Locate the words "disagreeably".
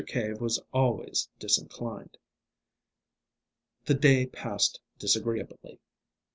4.97-5.79